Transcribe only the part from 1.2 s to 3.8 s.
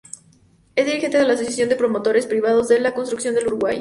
la Asociación de Promotores Privados de la Construcción del Uruguay.